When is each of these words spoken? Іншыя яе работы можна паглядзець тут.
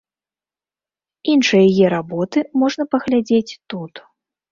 Іншыя 1.33 1.65
яе 1.73 1.87
работы 1.95 2.39
можна 2.63 2.83
паглядзець 2.95 3.57
тут. 3.75 3.93